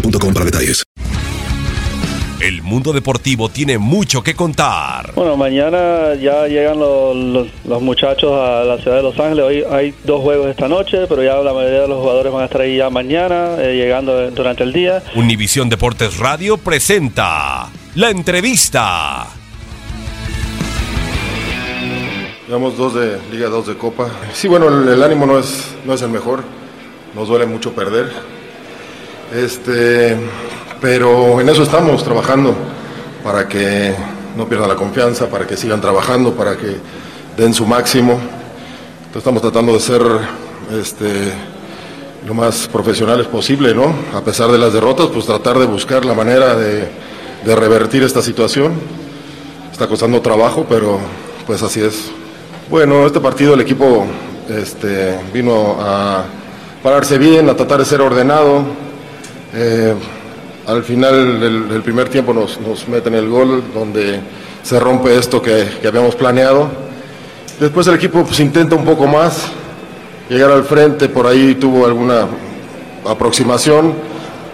boostmobile.com 0.00 0.32
para 0.34 0.44
detalles. 0.44 0.82
El 2.38 2.62
mundo 2.62 2.92
deportivo 2.92 3.48
tiene 3.48 3.78
mucho 3.78 4.22
que 4.22 4.34
contar. 4.34 5.12
Bueno, 5.14 5.36
mañana 5.38 6.14
ya 6.20 6.46
llegan 6.46 6.78
los, 6.78 7.16
los- 7.16 7.48
los 7.64 7.82
muchachos 7.82 8.30
a 8.32 8.62
la 8.62 8.76
ciudad 8.78 8.98
de 8.98 9.02
Los 9.02 9.18
Ángeles. 9.18 9.44
Hoy 9.44 9.64
hay 9.70 9.94
dos 10.04 10.20
juegos 10.20 10.48
esta 10.48 10.68
noche, 10.68 11.06
pero 11.08 11.22
ya 11.24 11.36
la 11.36 11.54
mayoría 11.54 11.80
de 11.80 11.88
los 11.88 11.98
jugadores 11.98 12.32
van 12.32 12.42
a 12.42 12.44
estar 12.44 12.60
ahí 12.60 12.76
ya 12.76 12.90
mañana, 12.90 13.56
eh, 13.58 13.74
llegando 13.74 14.30
durante 14.32 14.64
el 14.64 14.72
día. 14.74 15.02
Univisión 15.16 15.70
Deportes 15.70 16.18
Radio 16.18 16.58
presenta 16.58 17.68
la 17.94 18.10
entrevista. 18.10 19.26
Llevamos 22.46 22.76
dos 22.76 22.94
de 22.94 23.18
Liga, 23.32 23.48
dos 23.48 23.66
de 23.66 23.76
Copa. 23.76 24.08
Sí, 24.34 24.46
bueno, 24.46 24.68
el, 24.68 24.86
el 24.88 25.02
ánimo 25.02 25.24
no 25.26 25.38
es, 25.38 25.74
no 25.86 25.94
es 25.94 26.02
el 26.02 26.10
mejor. 26.10 26.44
Nos 27.14 27.26
duele 27.28 27.46
mucho 27.46 27.72
perder. 27.72 28.12
Este, 29.34 30.16
pero 30.80 31.40
en 31.40 31.48
eso 31.48 31.62
estamos 31.62 32.02
trabajando 32.04 32.54
para 33.24 33.48
que 33.48 33.94
no 34.36 34.48
pierdan 34.48 34.68
la 34.68 34.76
confianza, 34.76 35.28
para 35.28 35.46
que 35.46 35.56
sigan 35.56 35.80
trabajando, 35.80 36.32
para 36.32 36.56
que 36.56 36.76
den 37.36 37.52
su 37.52 37.66
máximo. 37.66 38.12
Entonces 38.12 39.16
estamos 39.16 39.42
tratando 39.42 39.72
de 39.72 39.80
ser 39.80 40.02
este, 40.80 41.32
lo 42.26 42.34
más 42.34 42.68
profesionales 42.68 43.26
posible, 43.26 43.74
¿no? 43.74 43.94
A 44.14 44.20
pesar 44.20 44.50
de 44.50 44.58
las 44.58 44.72
derrotas, 44.72 45.08
pues 45.12 45.26
tratar 45.26 45.58
de 45.58 45.66
buscar 45.66 46.04
la 46.04 46.14
manera 46.14 46.54
de, 46.54 46.88
de 47.44 47.56
revertir 47.56 48.02
esta 48.02 48.22
situación. 48.22 48.74
Está 49.72 49.86
costando 49.86 50.20
trabajo, 50.20 50.66
pero 50.68 50.98
pues 51.46 51.62
así 51.62 51.80
es. 51.80 52.10
Bueno, 52.68 53.06
este 53.06 53.20
partido 53.20 53.54
el 53.54 53.60
equipo 53.60 54.06
este, 54.48 55.18
vino 55.32 55.76
a 55.80 56.24
pararse 56.82 57.18
bien, 57.18 57.48
a 57.48 57.56
tratar 57.56 57.78
de 57.78 57.84
ser 57.84 58.00
ordenado. 58.00 58.85
Eh, 59.58 59.94
al 60.66 60.82
final 60.82 61.40
del, 61.40 61.80
primer 61.80 62.10
tiempo 62.10 62.34
nos, 62.34 62.58
meten 62.88 63.14
el 63.14 63.26
gol 63.26 63.64
donde 63.72 64.20
se 64.62 64.78
rompe 64.78 65.16
esto 65.16 65.40
que, 65.40 65.66
habíamos 65.86 66.14
planeado. 66.14 66.68
Después 67.58 67.86
el 67.86 67.94
equipo 67.94 68.22
pues, 68.22 68.38
intenta 68.40 68.76
un 68.76 68.84
poco 68.84 69.06
más, 69.06 69.46
llegar 70.28 70.50
al 70.50 70.64
frente, 70.64 71.08
por 71.08 71.26
ahí 71.26 71.54
tuvo 71.54 71.86
alguna 71.86 72.26
aproximación, 73.08 73.94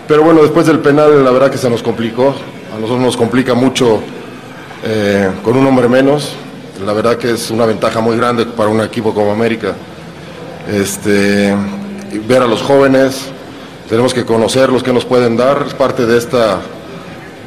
pero 0.07 0.23
bueno, 0.23 0.41
después 0.43 0.67
del 0.67 0.79
penal 0.79 1.25
la 1.25 1.33
verdad 1.33 1.51
que 1.51 1.59
se 1.59 1.69
nos 1.69 1.83
complicó, 1.83 2.33
a 2.73 2.79
nosotros 2.79 3.01
nos 3.01 3.17
complica 3.17 3.55
mucho 3.55 4.01
eh, 4.85 5.31
con 5.43 5.57
un 5.57 5.67
hombre 5.67 5.89
menos, 5.89 6.35
la 6.87 6.93
verdad 6.93 7.17
que 7.17 7.33
es 7.33 7.51
una 7.51 7.67
ventaja 7.67 8.01
muy 8.01 8.17
grande 8.17 8.47
para 8.47 8.69
un 8.69 8.81
equipo 8.81 9.13
como 9.13 9.33
América. 9.33 9.75
Este, 10.71 11.53
ver 12.29 12.43
a 12.43 12.47
los 12.47 12.63
jóvenes, 12.63 13.33
tenemos 13.93 14.15
que 14.15 14.25
conocerlos, 14.25 14.83
qué 14.83 14.91
nos 14.91 15.05
pueden 15.05 15.37
dar, 15.37 15.65
es 15.67 15.75
parte 15.75 16.07
de 16.07 16.17
esta, 16.17 16.63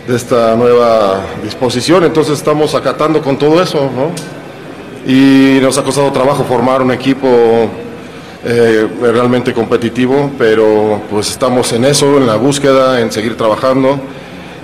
de 0.08 0.16
esta 0.16 0.56
nueva 0.56 1.22
disposición, 1.42 2.04
entonces 2.04 2.38
estamos 2.38 2.76
acatando 2.76 3.20
con 3.20 3.36
todo 3.40 3.60
eso, 3.64 3.90
¿no? 3.90 4.12
Y 5.12 5.60
nos 5.60 5.76
ha 5.80 5.84
costado 5.84 6.12
trabajo 6.12 6.44
formar 6.44 6.84
un 6.84 6.92
equipo 6.92 7.28
eh, 8.46 8.88
realmente 9.02 9.56
competitivo, 9.56 10.30
pero 10.38 11.02
pues 11.10 11.32
estamos 11.32 11.74
en 11.74 11.84
eso, 11.84 12.16
en 12.18 12.28
la 12.28 12.36
búsqueda, 12.36 13.02
en 13.02 13.12
seguir 13.12 13.36
trabajando 13.36 14.00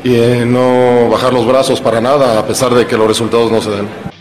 y 0.04 0.14
en 0.14 0.54
no 0.54 1.10
bajar 1.10 1.34
los 1.34 1.48
brazos 1.48 1.82
para 1.82 2.00
nada, 2.00 2.38
a 2.38 2.46
pesar 2.46 2.76
de 2.76 2.86
que 2.86 2.96
los 2.96 3.08
resultados 3.08 3.52
no 3.52 3.60
se 3.60 3.72
den. 3.72 4.21